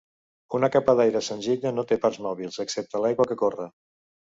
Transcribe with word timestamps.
Una 0.59 0.69
capa 0.75 0.95
d'aire 0.99 1.21
senzilla 1.27 1.73
no 1.77 1.85
té 1.93 1.99
parts 2.07 2.23
mòbils, 2.29 2.59
excepte 2.67 3.05
l'aigua 3.07 3.31
que 3.33 3.41
corre. 3.45 3.71